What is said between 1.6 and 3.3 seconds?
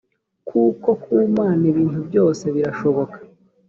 ibintu byose birashoboka